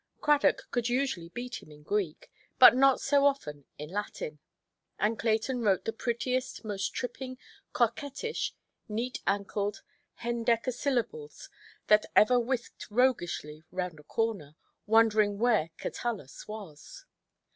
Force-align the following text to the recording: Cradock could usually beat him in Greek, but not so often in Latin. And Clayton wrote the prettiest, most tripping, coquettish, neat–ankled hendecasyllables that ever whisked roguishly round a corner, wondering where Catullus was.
Cradock 0.19 0.71
could 0.71 0.89
usually 0.89 1.29
beat 1.29 1.61
him 1.61 1.71
in 1.71 1.83
Greek, 1.83 2.31
but 2.57 2.75
not 2.75 2.99
so 2.99 3.23
often 3.27 3.65
in 3.77 3.91
Latin. 3.91 4.39
And 4.97 5.19
Clayton 5.19 5.61
wrote 5.61 5.85
the 5.85 5.93
prettiest, 5.93 6.65
most 6.65 6.95
tripping, 6.95 7.37
coquettish, 7.71 8.55
neat–ankled 8.89 9.83
hendecasyllables 10.23 11.49
that 11.85 12.07
ever 12.15 12.39
whisked 12.39 12.87
roguishly 12.89 13.63
round 13.71 13.99
a 13.99 14.03
corner, 14.03 14.55
wondering 14.87 15.37
where 15.37 15.69
Catullus 15.77 16.47
was. 16.47 17.05